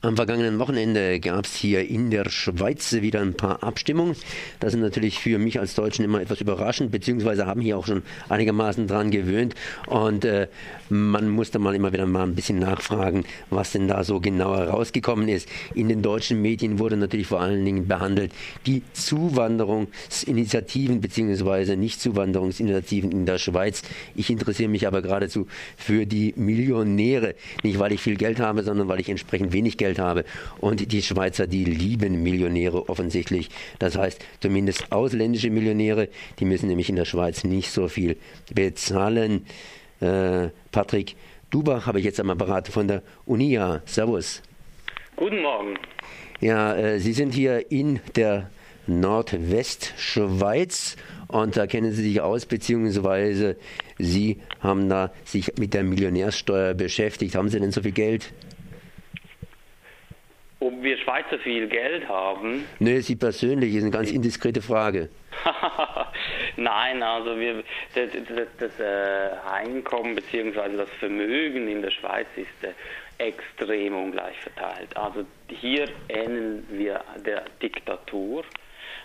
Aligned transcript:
Am 0.00 0.14
vergangenen 0.14 0.60
Wochenende 0.60 1.18
gab 1.18 1.44
es 1.44 1.56
hier 1.56 1.88
in 1.88 2.12
der 2.12 2.30
Schweiz 2.30 2.92
wieder 2.92 3.20
ein 3.20 3.34
paar 3.34 3.64
Abstimmungen. 3.64 4.14
Das 4.60 4.72
ist 4.72 4.78
natürlich 4.78 5.18
für 5.18 5.40
mich 5.40 5.58
als 5.58 5.74
Deutschen 5.74 6.04
immer 6.04 6.20
etwas 6.20 6.40
überraschend, 6.40 6.92
beziehungsweise 6.92 7.46
haben 7.46 7.60
hier 7.60 7.76
auch 7.76 7.86
schon 7.86 8.04
einigermaßen 8.28 8.86
dran 8.86 9.10
gewöhnt. 9.10 9.56
Und 9.88 10.24
äh, 10.24 10.46
man 10.88 11.28
musste 11.28 11.58
mal 11.58 11.74
immer 11.74 11.92
wieder 11.92 12.06
mal 12.06 12.22
ein 12.22 12.36
bisschen 12.36 12.60
nachfragen, 12.60 13.24
was 13.50 13.72
denn 13.72 13.88
da 13.88 14.04
so 14.04 14.20
genau 14.20 14.54
herausgekommen 14.54 15.28
ist. 15.28 15.48
In 15.74 15.88
den 15.88 16.00
deutschen 16.00 16.40
Medien 16.40 16.78
wurde 16.78 16.96
natürlich 16.96 17.26
vor 17.26 17.40
allen 17.40 17.64
Dingen 17.64 17.88
behandelt 17.88 18.30
die 18.66 18.84
Zuwanderungsinitiativen 18.92 21.00
beziehungsweise 21.00 21.76
Nicht-Zuwanderungsinitiativen 21.76 23.10
in 23.10 23.26
der 23.26 23.38
Schweiz. 23.38 23.82
Ich 24.14 24.30
interessiere 24.30 24.68
mich 24.68 24.86
aber 24.86 25.02
geradezu 25.02 25.48
für 25.76 26.06
die 26.06 26.34
Millionäre. 26.36 27.34
Nicht, 27.64 27.80
weil 27.80 27.90
ich 27.90 28.00
viel 28.00 28.14
Geld 28.14 28.38
habe, 28.38 28.62
sondern 28.62 28.86
weil 28.86 29.00
ich 29.00 29.08
entsprechend 29.08 29.52
wenig 29.52 29.76
Geld 29.76 29.87
Geld 29.88 29.98
habe. 29.98 30.24
Und 30.60 30.92
die 30.92 31.02
Schweizer, 31.02 31.46
die 31.46 31.64
lieben 31.64 32.22
Millionäre 32.22 32.86
offensichtlich. 32.88 33.50
Das 33.78 33.96
heißt, 33.96 34.24
zumindest 34.40 34.92
ausländische 34.92 35.48
Millionäre, 35.50 36.08
die 36.38 36.44
müssen 36.44 36.68
nämlich 36.68 36.90
in 36.90 36.96
der 36.96 37.06
Schweiz 37.06 37.44
nicht 37.44 37.70
so 37.70 37.88
viel 37.88 38.18
bezahlen. 38.54 39.46
Äh, 40.00 40.48
Patrick 40.70 41.16
Dubach 41.50 41.86
habe 41.86 42.00
ich 42.00 42.04
jetzt 42.04 42.20
am 42.20 42.28
Apparat 42.30 42.68
von 42.68 42.86
der 42.86 43.02
UNIA. 43.24 43.80
Servus. 43.86 44.42
Guten 45.16 45.40
Morgen. 45.42 45.78
Ja, 46.40 46.76
äh, 46.76 47.00
Sie 47.00 47.14
sind 47.14 47.34
hier 47.34 47.72
in 47.72 47.98
der 48.14 48.50
Nordwestschweiz 48.86 50.96
und 51.28 51.56
da 51.56 51.66
kennen 51.66 51.92
Sie 51.92 52.02
sich 52.02 52.20
aus, 52.20 52.44
beziehungsweise 52.46 53.56
Sie 53.98 54.38
haben 54.60 54.88
da 54.88 55.12
sich 55.24 55.58
mit 55.58 55.74
der 55.74 55.82
Millionärsteuer 55.82 56.74
beschäftigt. 56.74 57.34
Haben 57.34 57.48
Sie 57.48 57.58
denn 57.58 57.72
so 57.72 57.82
viel 57.82 57.90
Geld? 57.92 58.32
Ob 60.60 60.82
wir 60.82 60.96
Schweizer 60.98 61.38
viel 61.38 61.68
Geld 61.68 62.08
haben? 62.08 62.64
Nö, 62.80 63.00
Sie 63.00 63.14
persönlich 63.14 63.74
ist 63.74 63.82
eine 63.82 63.92
ganz 63.92 64.10
indiskrete 64.10 64.60
Frage. 64.60 65.08
Nein, 66.56 67.00
also 67.02 67.38
wir, 67.38 67.62
das, 67.94 68.10
das, 68.28 68.48
das 68.58 68.80
äh, 68.80 69.30
Einkommen 69.48 70.16
bzw. 70.16 70.76
das 70.76 70.90
Vermögen 70.98 71.68
in 71.68 71.82
der 71.82 71.92
Schweiz 71.92 72.26
ist 72.34 72.64
äh, 72.64 72.72
extrem 73.18 73.94
ungleich 73.94 74.36
verteilt. 74.40 74.96
Also 74.96 75.24
hier 75.48 75.88
ähneln 76.08 76.66
wir 76.70 77.04
der 77.24 77.44
Diktatur. 77.62 78.44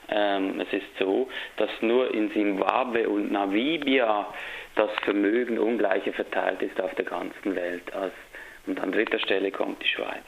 Ähm, 0.10 0.60
es 0.60 0.74
ist 0.74 0.98
so, 0.98 1.30
dass 1.58 1.70
nur 1.82 2.12
in 2.14 2.32
Simbabwe 2.32 3.08
und 3.08 3.32
Namibia 3.32 4.28
das 4.76 4.90
Vermögen 5.04 5.60
ungleicher 5.60 6.14
verteilt 6.14 6.64
ist 6.64 6.82
auf 6.82 6.94
der 6.96 7.06
ganzen 7.06 7.56
Welt. 7.56 7.84
Und 8.66 8.80
an 8.80 8.92
dritter 8.92 9.20
Stelle 9.20 9.52
kommt 9.52 9.84
die 9.84 9.88
Schweiz. 9.88 10.26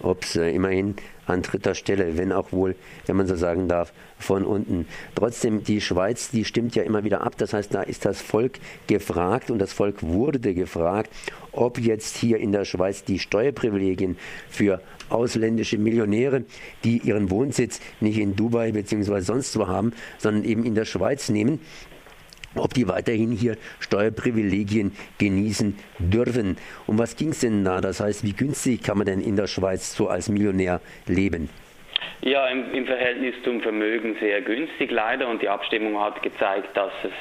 Ups, 0.00 0.36
äh, 0.36 0.50
immerhin 0.50 0.96
an 1.26 1.42
dritter 1.42 1.74
Stelle, 1.74 2.16
wenn 2.16 2.32
auch 2.32 2.52
wohl, 2.52 2.76
wenn 3.06 3.16
man 3.16 3.26
so 3.26 3.36
sagen 3.36 3.68
darf, 3.68 3.92
von 4.18 4.44
unten. 4.44 4.86
Trotzdem, 5.14 5.64
die 5.64 5.80
Schweiz, 5.80 6.30
die 6.30 6.44
stimmt 6.44 6.76
ja 6.76 6.82
immer 6.82 7.04
wieder 7.04 7.22
ab. 7.22 7.34
Das 7.38 7.52
heißt, 7.52 7.74
da 7.74 7.82
ist 7.82 8.04
das 8.04 8.20
Volk 8.20 8.58
gefragt 8.86 9.50
und 9.50 9.58
das 9.58 9.72
Volk 9.72 10.02
wurde 10.02 10.54
gefragt, 10.54 11.10
ob 11.52 11.78
jetzt 11.78 12.16
hier 12.16 12.38
in 12.38 12.52
der 12.52 12.64
Schweiz 12.64 13.04
die 13.04 13.18
Steuerprivilegien 13.18 14.16
für 14.48 14.80
ausländische 15.08 15.78
Millionäre, 15.78 16.44
die 16.84 16.98
ihren 16.98 17.30
Wohnsitz 17.30 17.80
nicht 18.00 18.18
in 18.18 18.36
Dubai 18.36 18.72
bzw. 18.72 19.20
sonst 19.20 19.58
wo 19.58 19.66
haben, 19.66 19.92
sondern 20.18 20.44
eben 20.44 20.64
in 20.64 20.74
der 20.74 20.84
Schweiz 20.84 21.28
nehmen, 21.28 21.60
ob 22.58 22.74
die 22.74 22.88
weiterhin 22.88 23.30
hier 23.30 23.56
Steuerprivilegien 23.80 24.92
genießen 25.18 25.78
dürfen. 25.98 26.56
Um 26.86 26.98
was 26.98 27.16
ging 27.16 27.30
es 27.30 27.40
denn 27.40 27.64
da? 27.64 27.80
Das 27.80 28.00
heißt, 28.00 28.24
wie 28.24 28.32
günstig 28.32 28.82
kann 28.82 28.98
man 28.98 29.06
denn 29.06 29.20
in 29.20 29.36
der 29.36 29.46
Schweiz 29.46 29.94
so 29.94 30.08
als 30.08 30.28
Millionär 30.28 30.80
leben? 31.06 31.48
Ja, 32.22 32.48
im, 32.48 32.72
im, 32.72 32.86
Verhältnis 32.86 33.34
zum 33.44 33.60
Vermögen 33.60 34.16
sehr 34.18 34.40
günstig 34.40 34.90
leider 34.90 35.28
und 35.28 35.42
die 35.42 35.48
Abstimmung 35.48 36.00
hat 36.00 36.22
gezeigt, 36.22 36.76
dass 36.76 36.92
es 37.04 37.12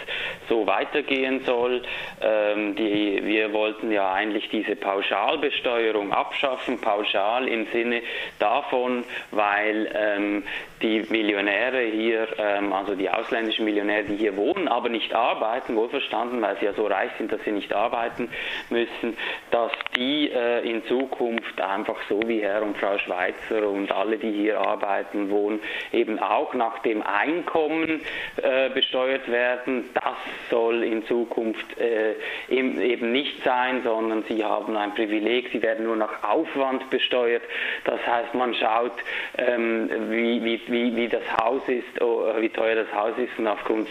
so 0.47 0.65
weitergehen 0.65 1.41
soll. 1.45 1.83
Ähm, 2.21 2.75
die, 2.75 3.21
wir 3.23 3.51
wollten 3.53 3.91
ja 3.91 4.13
eigentlich 4.13 4.49
diese 4.49 4.75
Pauschalbesteuerung 4.75 6.11
abschaffen, 6.11 6.79
pauschal 6.79 7.47
im 7.47 7.67
Sinne 7.71 8.01
davon, 8.39 9.03
weil 9.31 9.91
ähm, 9.93 10.43
die 10.81 11.05
Millionäre 11.09 11.81
hier, 11.81 12.27
ähm, 12.37 12.73
also 12.73 12.95
die 12.95 13.09
ausländischen 13.09 13.65
Millionäre, 13.65 14.03
die 14.03 14.15
hier 14.15 14.35
wohnen, 14.35 14.67
aber 14.67 14.89
nicht 14.89 15.13
arbeiten, 15.13 15.75
wohlverstanden, 15.75 16.41
weil 16.41 16.57
sie 16.57 16.65
ja 16.65 16.73
so 16.73 16.85
reich 16.85 17.11
sind, 17.17 17.31
dass 17.31 17.41
sie 17.43 17.51
nicht 17.51 17.73
arbeiten 17.73 18.29
müssen, 18.69 19.17
dass 19.51 19.71
die 19.95 20.29
äh, 20.31 20.69
in 20.69 20.85
Zukunft 20.85 21.59
einfach 21.61 21.97
so 22.09 22.21
wie 22.27 22.41
Herr 22.41 22.61
und 22.61 22.77
Frau 22.77 22.97
Schweizer 22.97 23.67
und 23.67 23.91
alle, 23.91 24.17
die 24.17 24.31
hier 24.31 24.59
arbeiten, 24.59 25.29
wohnen, 25.29 25.59
eben 25.91 26.19
auch 26.19 26.53
nach 26.53 26.79
dem 26.79 27.01
Einkommen 27.01 28.01
äh, 28.41 28.69
besteuert 28.69 29.29
werden. 29.29 29.89
Das 29.93 30.15
soll 30.49 30.83
in 30.83 31.05
Zukunft 31.05 31.77
äh, 31.79 32.15
eben 32.49 33.11
nicht 33.11 33.43
sein, 33.43 33.81
sondern 33.83 34.23
sie 34.27 34.43
haben 34.43 34.75
ein 34.75 34.93
Privileg, 34.93 35.49
sie 35.51 35.61
werden 35.61 35.85
nur 35.85 35.95
nach 35.95 36.23
Aufwand 36.23 36.89
besteuert. 36.89 37.43
Das 37.85 38.05
heißt, 38.05 38.33
man 38.33 38.53
schaut, 38.55 38.93
ähm, 39.37 39.89
wie, 40.09 40.43
wie, 40.43 40.61
wie, 40.75 40.95
wie 40.95 41.07
das 41.07 41.23
Haus 41.37 41.61
ist, 41.67 42.01
oh, 42.01 42.25
wie 42.39 42.49
teuer 42.49 42.75
das 42.75 42.93
Haus 42.93 43.13
ist 43.17 43.37
und 43.39 43.47
aufgrund 43.47 43.87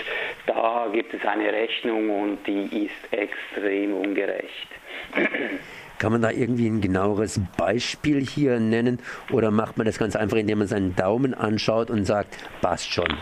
da 0.46 0.86
gibt 0.92 1.14
es 1.14 1.24
eine 1.24 1.50
Rechnung 1.50 2.10
und 2.10 2.46
die 2.46 2.84
ist 2.84 3.12
extrem 3.12 3.94
ungerecht. 3.94 4.68
Kann 5.98 6.12
man 6.12 6.20
da 6.22 6.30
irgendwie 6.30 6.68
ein 6.68 6.80
genaueres 6.80 7.40
Beispiel 7.56 8.20
hier 8.20 8.60
nennen 8.60 8.98
oder 9.32 9.50
macht 9.50 9.78
man 9.78 9.86
das 9.86 9.98
ganz 9.98 10.16
einfach, 10.16 10.36
indem 10.36 10.58
man 10.58 10.66
seinen 10.66 10.94
Daumen 10.94 11.32
anschaut 11.32 11.88
und 11.88 12.04
sagt, 12.04 12.36
passt 12.60 12.92
schon? 12.92 13.16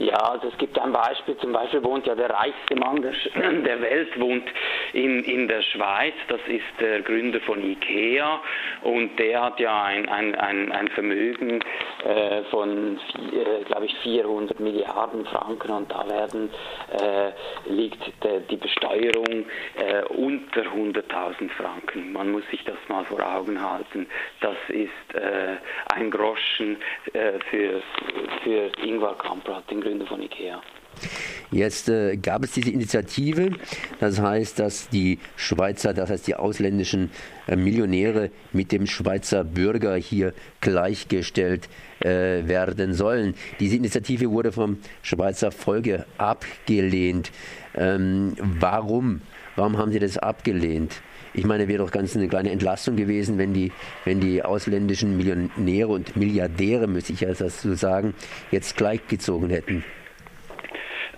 Ja, 0.00 0.14
also 0.14 0.48
es 0.48 0.56
gibt 0.56 0.78
ein 0.78 0.94
Beispiel, 0.94 1.36
zum 1.36 1.52
Beispiel 1.52 1.84
wohnt 1.84 2.06
ja 2.06 2.14
der 2.14 2.30
reichste 2.30 2.74
Mann 2.74 3.02
der, 3.02 3.12
der 3.34 3.82
Welt 3.82 4.18
wohnt 4.18 4.48
in, 4.94 5.22
in 5.24 5.46
der 5.46 5.60
Schweiz, 5.60 6.14
das 6.28 6.40
ist 6.46 6.64
der 6.80 7.02
Gründer 7.02 7.38
von 7.40 7.62
Ikea 7.62 8.40
und 8.80 9.18
der 9.18 9.42
hat 9.42 9.60
ja 9.60 9.82
ein, 9.84 10.08
ein, 10.08 10.34
ein, 10.36 10.72
ein 10.72 10.88
Vermögen 10.88 11.60
äh, 12.02 12.42
von, 12.44 12.96
äh, 12.96 13.62
glaube 13.64 13.84
ich, 13.84 13.94
400 13.98 14.58
Milliarden 14.58 15.26
Franken 15.26 15.70
und 15.70 15.92
da 15.92 16.08
werden, 16.08 16.48
äh, 16.98 17.70
liegt 17.70 18.00
de, 18.24 18.40
die 18.48 18.56
Besteuerung 18.56 19.44
äh, 19.76 20.02
unter 20.14 20.62
100.000 20.62 21.50
Franken. 21.50 22.14
Man 22.14 22.32
muss 22.32 22.44
sich 22.50 22.64
das 22.64 22.78
mal 22.88 23.04
vor 23.04 23.20
Augen 23.20 23.60
halten. 23.60 24.06
Das 24.40 24.56
ist 24.68 25.14
äh, 25.14 25.56
ein 25.94 26.10
Groschen 26.10 26.78
äh, 27.12 27.32
für, 27.50 27.82
für 28.42 28.70
Ingvar 28.82 29.18
Kamprad, 29.18 29.70
den 29.70 29.82
Gründer 29.82 29.89
von 30.06 30.22
Ikea. 30.22 30.60
Jetzt 31.50 31.88
äh, 31.88 32.16
gab 32.16 32.44
es 32.44 32.52
diese 32.52 32.70
Initiative, 32.70 33.50
das 33.98 34.20
heißt, 34.20 34.58
dass 34.58 34.88
die 34.88 35.18
Schweizer, 35.36 35.92
das 35.94 36.10
heißt 36.10 36.26
die 36.26 36.36
ausländischen 36.36 37.10
äh, 37.48 37.56
Millionäre 37.56 38.30
mit 38.52 38.70
dem 38.70 38.86
Schweizer 38.86 39.42
Bürger 39.42 39.96
hier 39.96 40.32
gleichgestellt 40.60 41.68
äh, 42.00 42.46
werden 42.46 42.94
sollen. 42.94 43.34
Diese 43.58 43.76
Initiative 43.76 44.30
wurde 44.30 44.52
vom 44.52 44.78
Schweizer 45.02 45.50
Volke 45.50 46.06
abgelehnt. 46.18 47.32
Ähm, 47.74 48.34
warum? 48.38 49.22
Warum 49.56 49.76
haben 49.76 49.90
Sie 49.90 49.98
das 49.98 50.18
abgelehnt? 50.18 51.02
Ich 51.32 51.44
meine, 51.44 51.68
wäre 51.68 51.84
doch 51.84 51.90
ganz 51.90 52.16
eine 52.16 52.28
kleine 52.28 52.50
Entlastung 52.50 52.96
gewesen, 52.96 53.38
wenn 53.38 53.54
die, 53.54 53.72
wenn 54.04 54.20
die 54.20 54.42
ausländischen 54.42 55.16
Millionäre 55.16 55.88
und 55.88 56.16
Milliardäre, 56.16 56.86
müsste 56.86 57.12
ich 57.12 57.20
ja 57.20 57.32
das 57.32 57.62
so 57.62 57.74
sagen, 57.74 58.14
jetzt 58.50 58.76
gleichgezogen 58.76 59.50
hätten. 59.50 59.84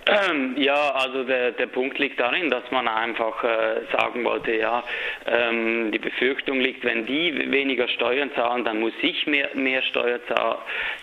Ja, 0.55 0.91
also 0.91 1.23
der, 1.23 1.51
der 1.51 1.67
Punkt 1.67 1.97
liegt 1.99 2.19
darin, 2.19 2.49
dass 2.49 2.69
man 2.71 2.87
einfach 2.87 3.43
äh, 3.43 3.81
sagen 3.91 4.23
wollte, 4.23 4.53
ja, 4.55 4.83
ähm, 5.25 5.91
die 5.91 5.99
Befürchtung 5.99 6.59
liegt, 6.59 6.83
wenn 6.83 7.05
die 7.05 7.51
weniger 7.51 7.87
Steuern 7.87 8.31
zahlen, 8.35 8.63
dann 8.65 8.79
muss 8.79 8.93
ich 9.01 9.25
mehr, 9.27 9.49
mehr 9.53 9.81
Steuer 9.83 10.19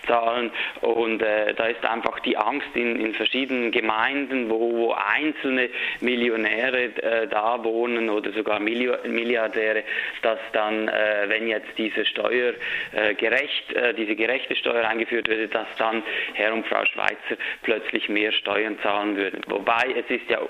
zahlen. 0.06 0.50
Und 0.80 1.22
äh, 1.22 1.54
da 1.54 1.66
ist 1.66 1.84
einfach 1.84 2.20
die 2.20 2.36
Angst 2.36 2.68
in, 2.74 3.00
in 3.00 3.14
verschiedenen 3.14 3.70
Gemeinden, 3.70 4.50
wo, 4.50 4.76
wo 4.76 4.92
einzelne 4.92 5.70
Millionäre 6.00 6.84
äh, 6.84 7.26
da 7.28 7.62
wohnen 7.64 8.10
oder 8.10 8.32
sogar 8.32 8.60
Milliardäre, 8.60 9.84
dass 10.22 10.38
dann, 10.52 10.88
äh, 10.88 11.24
wenn 11.28 11.48
jetzt 11.48 11.70
diese 11.78 12.04
Steuer 12.04 12.54
äh, 12.92 13.14
gerecht, 13.14 13.72
äh, 13.72 13.94
diese 13.94 14.14
gerechte 14.14 14.56
Steuer 14.56 14.86
eingeführt 14.86 15.28
wird, 15.28 15.54
dass 15.54 15.68
dann 15.78 16.02
Herr 16.34 16.52
und 16.52 16.66
Frau 16.66 16.84
Schweizer 16.84 17.36
plötzlich 17.62 18.08
mehr 18.08 18.32
Steuern 18.32 18.78
zahlen 18.82 18.89
zahlen 18.90 19.16
würden. 19.16 19.40
Wobei 19.46 19.94
es 19.96 20.08
ist 20.10 20.28
ja 20.28 20.40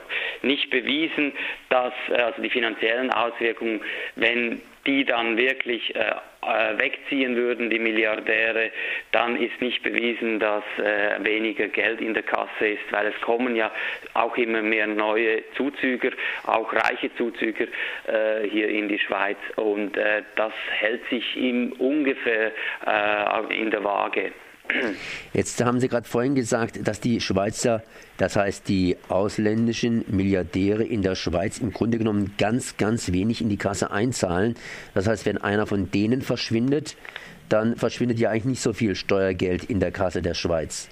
nicht 0.43 0.71
bewiesen, 0.71 1.33
dass 1.69 1.93
äh, 2.09 2.15
also 2.15 2.41
die 2.43 2.51
finanziellen 2.51 3.13
Auswirkungen, 3.13 3.81
wenn 4.17 4.61
die 4.87 5.05
dann 5.05 5.37
wirklich 5.37 5.95
äh, 5.95 5.99
äh, 5.99 6.79
wegziehen 6.79 7.37
würden, 7.37 7.69
die 7.69 7.79
Milliardäre, 7.79 8.71
dann 9.13 9.37
ist 9.37 9.61
nicht 9.61 9.83
bewiesen, 9.83 10.39
dass 10.39 10.65
äh, 10.79 11.23
weniger 11.23 11.69
Geld 11.69 12.01
in 12.01 12.15
der 12.15 12.23
Kasse 12.23 12.67
ist, 12.67 12.91
weil 12.91 13.09
es 13.09 13.21
kommen 13.21 13.57
ja 13.57 13.71
auch 14.15 14.35
immer 14.39 14.63
mehr 14.63 14.87
neue 14.87 15.43
Zuzüger, 15.55 16.11
auch 16.47 16.73
reiche 16.73 17.15
Zuzüger 17.17 17.67
äh, 18.07 18.49
hier 18.49 18.69
in 18.69 18.89
die 18.89 18.99
Schweiz 18.99 19.37
und 19.57 19.99
äh, 19.99 20.23
das 20.37 20.53
hält 20.71 21.07
sich 21.11 21.37
im 21.37 21.73
ungefähr 21.73 22.53
äh, 22.87 23.61
in 23.61 23.71
der 23.71 23.85
Waage. 23.85 24.33
Jetzt 25.33 25.63
haben 25.63 25.81
Sie 25.81 25.89
gerade 25.89 26.09
vorhin 26.09 26.35
gesagt, 26.35 26.87
dass 26.87 27.01
die 27.01 27.21
Schweizer, 27.21 27.83
das 28.17 28.37
heißt 28.37 28.69
die 28.69 28.97
ausländischen 29.09 30.05
Milliardäre 30.09 30.85
in 30.85 31.03
der 31.03 31.15
Schweiz 31.15 31.59
im 31.59 31.73
Grunde 31.73 31.99
genommen 31.99 32.35
ganz, 32.39 32.77
ganz 32.77 33.13
wenig 33.13 33.41
in 33.41 33.49
die 33.49 33.57
Kasse 33.57 33.91
einzahlen. 33.91 34.57
Das 34.95 35.07
heißt, 35.07 35.27
wenn 35.27 35.39
einer 35.39 35.67
von 35.67 35.91
denen 35.91 36.23
verschwindet, 36.23 36.97
dann 37.49 37.77
verschwindet 37.77 38.19
ja 38.19 38.31
eigentlich 38.31 38.45
nicht 38.45 38.63
so 38.63 38.73
viel 38.73 38.95
Steuergeld 38.95 39.65
in 39.65 39.81
der 39.81 39.91
Kasse 39.91 40.23
der 40.23 40.35
Schweiz. 40.35 40.89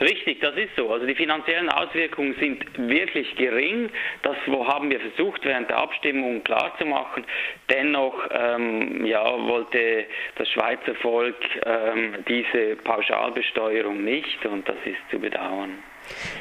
Richtig, 0.00 0.40
das 0.40 0.56
ist 0.56 0.74
so. 0.76 0.90
Also 0.90 1.06
die 1.06 1.14
finanziellen 1.14 1.68
Auswirkungen 1.68 2.34
sind 2.40 2.64
wirklich 2.76 3.34
gering. 3.36 3.90
Das 4.22 4.36
haben 4.46 4.90
wir 4.90 5.00
versucht 5.00 5.44
während 5.44 5.70
der 5.70 5.78
Abstimmung 5.78 6.42
klarzumachen. 6.42 7.24
Dennoch 7.70 8.14
ähm, 8.30 9.04
ja, 9.06 9.24
wollte 9.46 10.06
das 10.36 10.48
Schweizer 10.48 10.94
Volk 10.96 11.36
ähm, 11.64 12.24
diese 12.28 12.76
Pauschalbesteuerung 12.76 14.02
nicht 14.02 14.44
und 14.46 14.68
das 14.68 14.76
ist 14.84 15.10
zu 15.10 15.18
bedauern. 15.18 15.78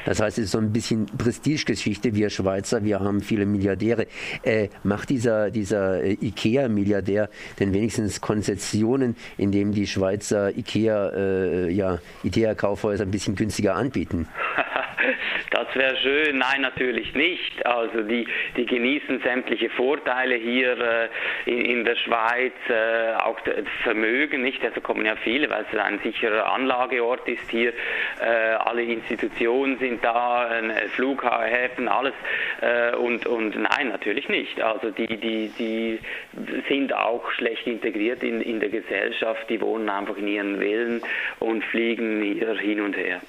Das 0.05 0.19
heißt, 0.19 0.37
es 0.37 0.45
ist 0.45 0.51
so 0.51 0.57
ein 0.57 0.71
bisschen 0.71 1.05
Prestigegeschichte. 1.05 2.15
Wir 2.15 2.29
Schweizer, 2.29 2.83
wir 2.83 2.99
haben 2.99 3.21
viele 3.21 3.45
Milliardäre. 3.45 4.07
Äh, 4.43 4.69
macht 4.83 5.09
dieser, 5.09 5.51
dieser 5.51 6.03
äh, 6.03 6.17
IKEA-Milliardär 6.21 7.29
denn 7.59 7.73
wenigstens 7.73 8.21
Konzessionen, 8.21 9.15
indem 9.37 9.71
die 9.71 9.87
Schweizer 9.87 10.55
IKEA, 10.57 11.09
äh, 11.09 11.69
ja, 11.71 11.99
IKEA-Kaufhäuser 12.23 13.03
ein 13.03 13.11
bisschen 13.11 13.35
günstiger 13.35 13.75
anbieten? 13.75 14.27
Das 15.51 15.68
wäre 15.75 15.97
schön. 15.97 16.38
Nein, 16.38 16.62
natürlich 16.62 17.13
nicht. 17.13 17.65
Also 17.65 18.01
die, 18.01 18.27
die 18.57 18.65
genießen 18.65 19.21
sämtliche 19.21 19.69
Vorteile 19.69 20.35
hier 20.35 20.77
äh, 20.79 21.09
in, 21.45 21.65
in, 21.65 21.85
der 21.85 21.95
Schweiz, 21.95 22.53
äh, 22.69 23.13
auch 23.21 23.39
das 23.41 23.65
Vermögen 23.83 24.41
nicht. 24.41 24.63
Also 24.63 24.81
kommen 24.81 25.06
ja 25.06 25.15
viele, 25.15 25.50
weil 25.50 25.65
es 25.71 25.77
ein 25.77 26.00
sicherer 26.00 26.51
Anlageort 26.51 27.27
ist 27.27 27.50
hier. 27.50 27.73
Äh, 28.19 28.25
alle 28.25 28.83
Institutionen 28.83 29.77
sind 29.79 30.03
da, 30.03 30.50
Flughäfen, 30.95 31.88
alles. 31.88 32.13
Äh, 32.62 32.95
und, 32.95 33.25
und 33.25 33.56
nein, 33.56 33.89
natürlich 33.89 34.29
nicht. 34.29 34.62
Also 34.62 34.91
die, 34.91 35.17
die, 35.17 35.51
die 35.57 36.00
sind 36.67 36.94
auch 36.94 37.29
schlecht 37.31 37.67
integriert 37.67 38.24
in, 38.24 38.41
in 38.41 38.59
der 38.59 38.69
Gesellschaft. 38.69 39.50
Die 39.50 39.59
wohnen 39.62 39.89
einfach 39.89 40.17
in 40.17 40.27
ihren 40.27 40.59
Villen 40.59 41.01
und 41.39 41.63
fliegen 41.65 42.21
hier 42.21 42.56
hin 42.57 42.81
und 42.81 42.95
her. 42.95 43.21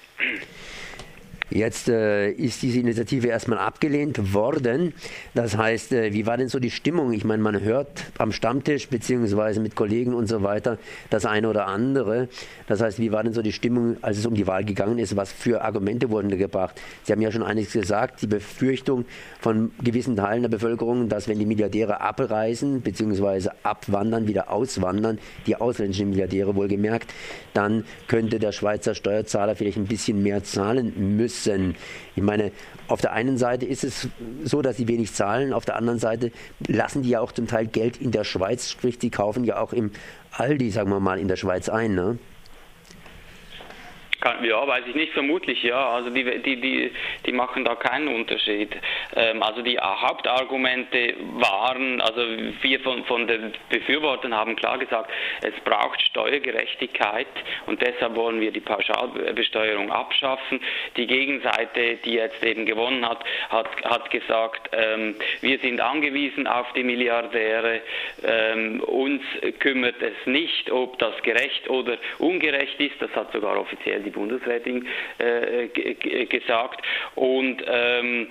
Jetzt 1.55 1.89
äh, 1.89 2.31
ist 2.31 2.63
diese 2.63 2.81
Initiative 2.81 3.29
erstmal 3.29 3.59
abgelehnt 3.59 4.33
worden. 4.33 4.95
Das 5.35 5.55
heißt, 5.55 5.93
äh, 5.93 6.15
wie 6.15 6.25
war 6.25 6.39
denn 6.39 6.49
so 6.49 6.59
die 6.59 6.71
Stimmung? 6.71 7.13
Ich 7.13 7.25
meine, 7.25 7.43
man 7.43 7.61
hört 7.61 8.05
am 8.17 8.33
Stammtisch 8.33 8.89
beziehungsweise 8.89 9.61
mit 9.61 9.77
Kollegen 9.77 10.15
und 10.15 10.29
so 10.29 10.43
weiter 10.43 10.79
das 11.11 11.27
eine 11.27 11.51
oder 11.51 11.67
andere. 11.67 12.29
Das 12.69 12.81
heißt, 12.81 12.99
wie 12.99 13.13
war 13.13 13.23
denn 13.23 13.35
so 13.35 13.43
die 13.43 13.53
Stimmung, 13.53 13.99
als 14.01 14.17
es 14.17 14.25
um 14.25 14.35
die 14.35 14.47
Wahl 14.47 14.65
gegangen 14.65 14.99
ist? 14.99 15.15
Was 15.15 15.31
für 15.31 15.63
Argumente 15.63 16.09
wurden 16.09 16.31
da 16.31 16.37
gebracht? 16.37 16.81
Sie 17.03 17.13
haben 17.13 17.21
ja 17.21 17.31
schon 17.31 17.43
einiges 17.43 17.75
gesagt, 17.75 18.23
die 18.23 18.29
Befürchtung 18.29 19.05
von 19.39 19.73
gewissen 19.83 20.17
Teilen 20.17 20.43
der 20.43 20.49
Bevölkerung, 20.49 21.11
dass 21.11 21.29
wenn 21.29 21.39
die 21.39 21.47
Milliardäre 21.47 22.01
abreisen 22.01 22.81
beziehungsweise 22.81 23.53
abwandern, 23.63 24.27
wieder 24.27 24.51
auswandern, 24.51 25.19
die 25.47 25.57
ausländischen 25.57 26.09
Milliardäre 26.09 26.55
wohlgemerkt, 26.57 27.13
dann 27.53 27.85
könnte 28.07 28.39
der 28.39 28.53
Schweizer 28.53 28.95
Steuerzahler 28.95 29.55
vielleicht 29.55 29.77
ein 29.77 29.87
bisschen 29.87 30.23
mehr 30.23 30.43
zahlen 30.45 31.17
müssen 31.17 31.42
müssen. 31.47 31.77
Ich 32.15 32.23
meine, 32.23 32.53
auf 32.89 33.01
der 33.01 33.13
einen 33.13 33.39
Seite 33.39 33.67
ist 33.67 33.85
es 33.85 34.09
so, 34.45 34.63
dass 34.63 34.77
sie 34.77 34.89
wenig 34.89 35.13
zahlen, 35.15 35.53
auf 35.53 35.65
der 35.65 35.77
anderen 35.77 35.99
Seite 35.99 36.33
lassen 36.67 37.03
die 37.03 37.11
ja 37.11 37.21
auch 37.21 37.33
zum 37.33 37.47
Teil 37.47 37.67
Geld 37.67 37.97
in 37.99 38.11
der 38.11 38.25
Schweiz, 38.25 38.71
sprich, 38.71 38.99
die 38.99 39.11
kaufen 39.11 39.45
ja 39.45 39.61
auch 39.61 39.73
im 39.73 39.91
Aldi, 40.33 40.71
sagen 40.71 40.91
wir 40.91 41.01
mal, 41.01 41.19
in 41.19 41.29
der 41.29 41.37
Schweiz 41.37 41.69
ein. 41.69 41.95
Ne? 41.95 42.19
Kann, 44.23 44.45
ja, 44.45 44.65
weiß 44.65 44.85
ich 44.87 44.95
nicht, 44.95 45.13
vermutlich 45.15 45.65
ja. 45.65 45.91
Also 45.91 46.09
die, 46.09 46.23
die, 46.43 46.61
die, 46.61 46.93
die 47.27 47.33
machen 47.33 47.65
da 47.65 47.75
keinen 47.75 48.07
Unterschied. 48.07 48.71
Ähm, 49.17 49.43
also 49.43 49.63
die 49.63 49.77
Hauptargumente 49.81 51.15
waren, 51.41 52.01
also 52.01 52.23
wir 52.61 52.79
von, 52.81 53.05
von 53.07 53.27
den 53.27 53.53
Befürwortern 53.69 54.33
haben 54.33 54.55
klar 54.55 54.79
gesagt, 54.79 55.11
es 55.43 55.55
braucht 55.65 56.01
Steuergerechtigkeit 56.03 57.27
und 57.67 57.83
deshalb 57.83 58.15
wollen 58.15 58.41
wir 58.41 58.53
die 58.53 58.61
Pauschalbesteuerung 58.61 59.91
abschaffen. 59.91 60.61
Die 60.97 61.09
Gegenseite, 61.09 61.97
die 62.05 62.13
jetzt 62.13 62.45
eben 62.45 62.65
gewonnen 62.65 63.05
hat, 63.05 63.25
hat, 63.49 63.67
hat 63.83 64.09
gesagt, 64.13 64.71
ähm, 64.71 65.17
wir 65.41 65.59
sind 65.59 65.81
angewiesen 65.81 66.47
auf 66.47 66.73
die 66.75 66.85
Milliardäre, 66.85 67.81
ähm, 68.23 68.81
uns 68.83 69.23
kümmert 69.59 70.01
es 70.01 70.15
nicht, 70.27 70.71
ob 70.71 71.01
das 71.01 71.21
gerecht 71.23 71.69
oder 71.69 71.97
ungerecht 72.21 72.79
ist, 72.79 73.03
das 73.03 73.11
hat 73.17 73.33
sogar 73.33 73.59
offiziell 73.59 74.01
die 74.01 74.12
Bundesrätin 74.13 74.87
äh, 75.19 75.69
gesagt. 76.27 76.83
Und 77.15 77.63
ähm, 77.67 78.29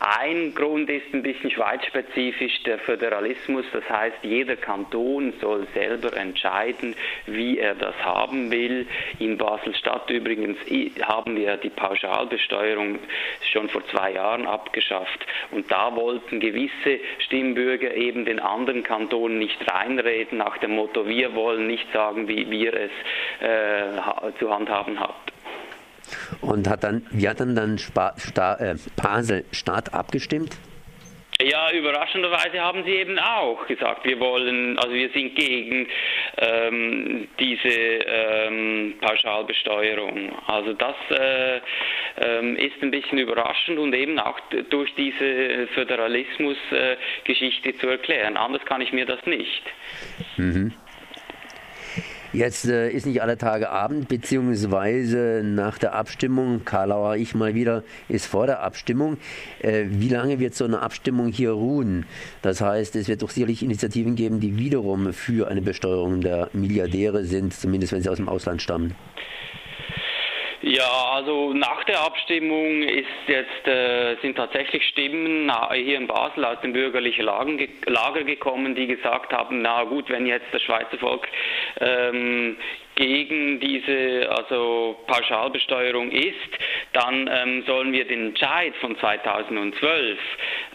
ein 0.00 0.54
Grund 0.54 0.88
ist 0.90 1.12
ein 1.12 1.22
bisschen 1.22 1.50
schweizspezifisch 1.50 2.62
der 2.64 2.78
Föderalismus. 2.78 3.64
Das 3.72 3.88
heißt, 3.88 4.16
jeder 4.22 4.56
Kanton 4.56 5.32
soll 5.40 5.66
selber 5.74 6.16
entscheiden, 6.16 6.94
wie 7.26 7.58
er 7.58 7.74
das 7.74 7.94
haben 8.04 8.50
will. 8.50 8.86
In 9.18 9.38
Basel-Stadt 9.38 10.10
übrigens 10.10 10.58
haben 11.02 11.36
wir 11.36 11.56
die 11.56 11.70
Pauschalbesteuerung 11.70 12.98
schon 13.52 13.68
vor 13.68 13.86
zwei 13.88 14.12
Jahren 14.12 14.46
abgeschafft. 14.46 15.26
Und 15.50 15.70
da 15.70 15.94
wollten 15.94 16.40
gewisse 16.40 17.00
Stimmbürger 17.18 17.94
eben 17.94 18.24
den 18.24 18.40
anderen 18.40 18.82
Kantonen 18.82 19.38
nicht 19.38 19.58
reinreden 19.70 20.38
nach 20.38 20.58
dem 20.58 20.72
Motto, 20.72 21.06
wir 21.06 21.34
wollen 21.34 21.66
nicht 21.66 21.90
sagen, 21.92 22.28
wie 22.28 22.50
wir 22.50 22.74
es 22.74 22.90
äh, 23.40 24.38
zu 24.38 24.52
handhaben 24.52 24.98
haben. 24.98 25.14
Und 26.42 26.68
hat 26.68 26.84
dann, 26.84 27.06
wie 27.10 27.28
hat 27.28 27.40
dann, 27.40 27.54
dann 27.54 27.78
Spa, 27.78 28.14
Sta, 28.18 28.56
äh, 28.56 28.76
Basel 28.96 29.44
Stadt 29.52 29.94
abgestimmt? 29.94 30.58
Ja, 31.40 31.72
überraschenderweise 31.72 32.60
haben 32.60 32.84
sie 32.84 32.92
eben 32.92 33.18
auch 33.18 33.66
gesagt, 33.66 34.04
wir 34.04 34.20
wollen, 34.20 34.78
also 34.78 34.92
wir 34.92 35.08
sind 35.10 35.34
gegen 35.34 35.88
ähm, 36.36 37.26
diese 37.40 37.68
ähm, 37.68 38.94
Pauschalbesteuerung. 39.00 40.30
Also 40.46 40.74
das 40.74 40.94
äh, 41.10 41.60
ähm, 42.20 42.56
ist 42.56 42.80
ein 42.82 42.90
bisschen 42.90 43.18
überraschend 43.18 43.78
und 43.78 43.94
eben 43.94 44.18
auch 44.18 44.38
durch 44.70 44.94
diese 44.94 45.66
Föderalismus-Geschichte 45.74 47.70
äh, 47.70 47.78
zu 47.78 47.88
erklären. 47.88 48.36
Anders 48.36 48.64
kann 48.64 48.80
ich 48.80 48.92
mir 48.92 49.06
das 49.06 49.24
nicht. 49.26 49.62
Mhm. 50.36 50.72
Jetzt 52.32 52.66
äh, 52.66 52.90
ist 52.90 53.04
nicht 53.04 53.20
alle 53.20 53.36
Tage 53.36 53.68
Abend, 53.68 54.08
beziehungsweise 54.08 55.42
nach 55.44 55.76
der 55.76 55.92
Abstimmung, 55.92 56.64
Karlauer 56.64 57.16
ich 57.16 57.34
mal 57.34 57.54
wieder, 57.54 57.84
ist 58.08 58.24
vor 58.24 58.46
der 58.46 58.62
Abstimmung. 58.62 59.18
Äh, 59.60 59.84
wie 59.90 60.08
lange 60.08 60.38
wird 60.38 60.54
so 60.54 60.64
eine 60.64 60.80
Abstimmung 60.80 61.28
hier 61.28 61.50
ruhen? 61.50 62.06
Das 62.40 62.62
heißt, 62.62 62.96
es 62.96 63.06
wird 63.08 63.20
doch 63.20 63.28
sicherlich 63.28 63.62
Initiativen 63.62 64.14
geben, 64.14 64.40
die 64.40 64.56
wiederum 64.56 65.12
für 65.12 65.48
eine 65.48 65.60
Besteuerung 65.60 66.22
der 66.22 66.48
Milliardäre 66.54 67.24
sind, 67.24 67.52
zumindest 67.52 67.92
wenn 67.92 68.02
sie 68.02 68.08
aus 68.08 68.16
dem 68.16 68.30
Ausland 68.30 68.62
stammen. 68.62 68.94
Ja, 70.62 71.10
also 71.14 71.52
nach 71.52 71.82
der 71.84 72.00
Abstimmung 72.00 72.84
ist 72.84 73.06
jetzt, 73.26 73.66
äh, 73.66 74.14
sind 74.22 74.36
tatsächlich 74.36 74.84
Stimmen 74.90 75.52
hier 75.74 75.96
in 75.96 76.06
Basel 76.06 76.44
aus 76.44 76.60
dem 76.60 76.72
bürgerlichen 76.72 77.24
Lager 77.24 78.22
gekommen, 78.22 78.76
die 78.76 78.86
gesagt 78.86 79.32
haben, 79.32 79.62
na 79.62 79.82
gut, 79.82 80.08
wenn 80.08 80.24
jetzt 80.24 80.46
das 80.52 80.62
Schweizer 80.62 80.98
Volk 80.98 81.26
ähm, 81.80 82.56
gegen 82.94 83.60
diese 83.60 84.30
also 84.30 84.96
Pauschalbesteuerung 85.06 86.10
ist, 86.10 86.36
dann 86.92 87.28
ähm, 87.32 87.64
sollen 87.66 87.92
wir 87.92 88.06
den 88.06 88.28
Entscheid 88.28 88.74
von 88.76 88.98
2012 88.98 90.18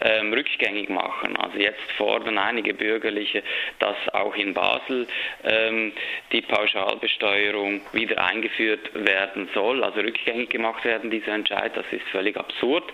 ähm, 0.02 0.32
rückgängig 0.32 0.88
machen. 0.88 1.36
Also 1.36 1.58
jetzt 1.58 1.80
fordern 1.96 2.38
einige 2.38 2.74
Bürgerliche, 2.74 3.42
dass 3.78 3.96
auch 4.12 4.34
in 4.34 4.54
Basel 4.54 5.06
ähm, 5.44 5.92
die 6.32 6.42
Pauschalbesteuerung 6.42 7.80
wieder 7.92 8.24
eingeführt 8.24 8.90
werden 8.94 9.48
soll, 9.54 9.84
also 9.84 10.00
rückgängig 10.00 10.50
gemacht 10.50 10.84
werden, 10.84 11.10
dieser 11.10 11.32
Entscheid. 11.32 11.72
Das 11.76 11.86
ist 11.90 12.06
völlig 12.10 12.36
absurd. 12.36 12.84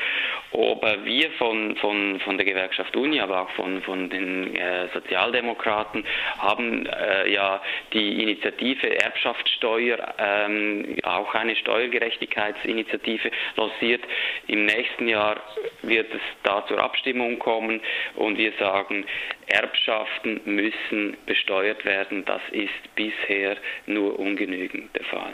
Aber 0.52 1.04
wir 1.04 1.30
von, 1.32 1.76
von, 1.76 2.20
von 2.20 2.36
der 2.36 2.46
Gewerkschaft 2.46 2.94
Uni, 2.96 3.20
aber 3.20 3.42
auch 3.42 3.50
von, 3.50 3.82
von 3.82 4.10
den 4.10 4.54
äh, 4.54 4.88
Sozialdemokraten 4.92 6.04
haben 6.38 6.86
äh, 6.86 7.32
ja 7.32 7.60
die 7.92 8.22
Initiative 8.22 8.88
Erbschaftssteuer, 9.14 9.98
ähm, 10.18 10.96
auch 11.04 11.34
eine 11.34 11.54
Steuergerechtigkeitsinitiative 11.56 13.30
lanciert. 13.56 14.02
Im 14.48 14.66
nächsten 14.66 15.08
Jahr 15.08 15.36
wird 15.82 16.12
es 16.12 16.20
da 16.42 16.64
zur 16.66 16.82
Abstimmung 16.82 17.38
kommen 17.38 17.80
und 18.16 18.38
wir 18.38 18.52
sagen, 18.58 19.04
Erbschaften 19.46 20.40
müssen 20.44 21.16
besteuert 21.26 21.84
werden. 21.84 22.24
Das 22.24 22.42
ist 22.50 22.94
bisher 22.94 23.56
nur 23.86 24.18
ungenügend 24.18 24.94
der 24.96 25.04
Fall. 25.04 25.32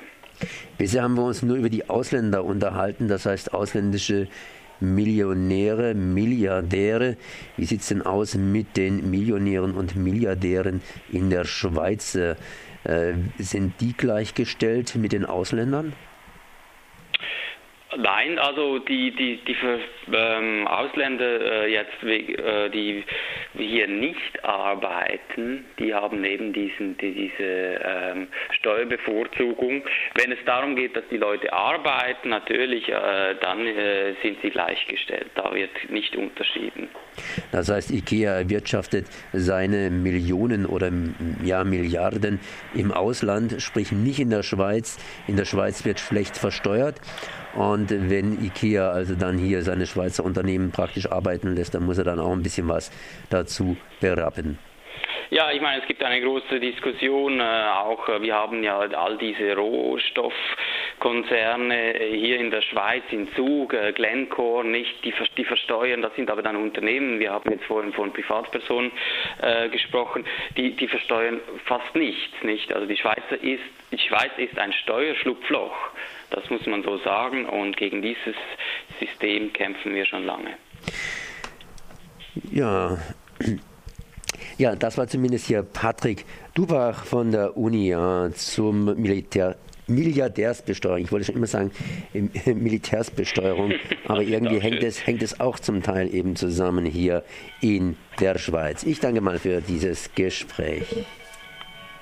Bisher 0.79 1.03
haben 1.03 1.17
wir 1.17 1.25
uns 1.25 1.43
nur 1.43 1.57
über 1.57 1.69
die 1.69 1.89
Ausländer 1.89 2.45
unterhalten, 2.45 3.09
das 3.09 3.27
heißt 3.27 3.53
ausländische 3.55 4.29
Millionäre, 4.81 5.95
Milliardäre. 5.95 7.17
Wie 7.57 7.67
sieht 7.67 7.81
es 7.81 7.89
denn 7.89 8.03
aus 8.03 8.35
mit 8.35 8.79
den 8.79 9.11
Millionären 9.11 9.73
und 9.73 9.95
Milliardären 9.97 10.81
in 11.13 11.29
der 11.29 11.45
Schweiz? 11.45 12.17
Äh, 12.85 13.15
sind 13.39 13.81
die 13.81 13.93
gleichgestellt 13.93 14.95
mit 14.97 15.13
den 15.13 15.27
Ausländern? 15.27 15.93
Nein, 17.97 18.39
also 18.39 18.79
die, 18.79 19.11
die, 19.17 19.41
die 19.45 19.57
ähm, 20.13 20.67
Ausländer 20.69 21.65
äh, 21.65 21.73
jetzt, 21.73 22.03
äh, 22.05 22.69
die 22.71 23.05
hier 23.57 23.89
nicht 23.89 24.45
arbeiten, 24.45 25.65
die 25.79 25.93
haben 25.93 26.25
eben 26.25 26.53
diesen, 26.53 26.97
die, 26.99 27.13
diese 27.13 27.81
ähm, 27.83 28.29
Steuerbevorzugung. 28.61 29.83
Wenn 30.15 30.31
es 30.31 30.39
darum 30.47 30.77
geht, 30.77 30.97
dass 30.97 31.03
die 31.11 31.17
Leute 31.17 31.53
arbeiten, 31.53 32.29
natürlich, 32.29 32.89
äh, 32.89 33.35
dann 33.41 33.67
äh, 33.67 34.15
sind 34.23 34.39
sie 34.41 34.51
gleichgestellt. 34.51 35.31
Da 35.35 35.53
wird 35.53 35.71
nicht 35.89 36.15
unterschieden. 36.15 36.89
Das 37.51 37.71
heißt, 37.71 37.91
IKEA 37.91 38.35
erwirtschaftet 38.35 39.07
seine 39.33 39.91
Millionen 39.91 40.65
oder 40.65 40.93
ja, 41.45 41.65
Milliarden 41.65 42.39
im 42.73 42.93
Ausland, 42.93 43.61
sprich 43.61 43.91
nicht 43.91 44.21
in 44.21 44.31
der 44.31 44.45
Schweiz. 44.45 44.99
In 45.27 45.37
der 45.37 45.45
Schweiz 45.45 45.85
wird 45.85 45.99
schlecht 45.99 46.37
versteuert. 46.37 47.01
Und 47.55 47.91
wenn 47.91 48.45
IKEA 48.45 48.91
also 48.91 49.15
dann 49.15 49.39
hier 49.39 49.63
seine 49.63 49.87
Schweizer 49.87 50.25
Unternehmen 50.25 50.71
praktisch 50.71 51.11
arbeiten 51.11 51.55
lässt, 51.55 51.75
dann 51.75 51.85
muss 51.85 51.99
er 51.99 52.05
dann 52.05 52.21
auch 52.21 52.33
ein 52.33 52.43
bisschen 52.43 52.69
was 52.69 52.91
dazu 53.29 53.77
berappen. 54.01 54.59
Ja, 55.33 55.53
ich 55.53 55.61
meine, 55.61 55.81
es 55.81 55.87
gibt 55.87 56.03
eine 56.03 56.21
große 56.21 56.59
Diskussion, 56.59 57.39
äh, 57.39 57.45
auch 57.45 58.09
äh, 58.09 58.21
wir 58.21 58.35
haben 58.35 58.65
ja 58.65 58.81
all 58.81 59.17
diese 59.17 59.55
Rohstoffkonzerne 59.55 61.95
hier 62.11 62.41
in 62.41 62.51
der 62.51 62.63
Schweiz 62.63 63.05
in 63.13 63.33
Zug, 63.35 63.73
äh, 63.73 63.93
Glencore, 63.93 64.65
nicht, 64.65 65.05
die, 65.05 65.15
die 65.37 65.45
versteuern, 65.45 66.03
das 66.03 66.17
sind 66.17 66.33
aber 66.33 66.43
dann 66.43 66.57
Unternehmen, 66.57 67.21
wir 67.21 67.31
haben 67.31 67.49
jetzt 67.49 67.67
vorhin 67.67 67.93
von 67.93 68.13
Privatpersonen 68.13 68.91
äh, 69.41 69.69
gesprochen, 69.69 70.25
die, 70.57 70.73
die 70.73 70.89
versteuern 70.89 71.39
fast 71.65 71.95
nichts, 71.95 72.43
nicht? 72.43 72.73
Also 72.73 72.89
die, 72.89 72.97
Schweizer 72.97 73.41
ist, 73.41 73.63
die 73.93 73.99
Schweiz 73.99 74.33
ist 74.37 74.59
ein 74.59 74.73
Steuerschlupfloch, 74.73 75.93
das 76.31 76.49
muss 76.51 76.65
man 76.67 76.83
so 76.83 76.99
sagen 76.99 77.47
und 77.47 77.77
gegen 77.77 78.03
dieses 78.03 78.35
System 78.99 79.53
kämpfen 79.53 79.95
wir 79.95 80.05
schon 80.07 80.25
lange. 80.25 80.55
Ja, 82.51 82.99
ja, 84.59 84.77
das 84.77 84.99
war 84.99 85.07
zumindest 85.07 85.47
hier 85.47 85.63
Patrick 85.63 86.25
Dubach 86.55 87.05
von 87.05 87.33
der 87.33 87.57
Uni 87.57 87.89
ja, 87.89 88.31
zum 88.35 88.85
Militär. 89.01 89.57
Milliardärsbesteuerung. 89.87 91.03
Ich 91.03 91.11
wollte 91.11 91.27
schon 91.27 91.37
immer 91.37 91.47
sagen 91.47 91.73
Militärsbesteuerung, 92.45 93.73
aber 94.07 94.23
irgendwie 94.23 94.59
hängt 94.61 94.85
es, 94.85 95.05
hängt 95.07 95.23
es 95.23 95.41
auch 95.41 95.59
zum 95.59 95.83
Teil 95.83 96.15
eben 96.15 96.37
zusammen 96.37 96.85
hier 96.85 97.25
in 97.61 97.97
der 98.21 98.39
Schweiz. 98.39 98.85
Ich 98.85 99.01
danke 99.01 99.21
mal 99.21 99.39
für 99.39 99.61
dieses 99.61 100.15
Gespräch. 100.15 101.05